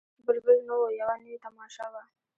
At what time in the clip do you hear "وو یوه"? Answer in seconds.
0.79-1.13